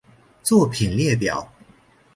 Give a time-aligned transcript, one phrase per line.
[0.41, 1.47] 作品列表